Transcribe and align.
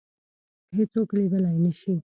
هیڅوک 0.75 1.09
لیدلای 1.15 1.57
نه 1.65 1.71
شي 1.79 1.93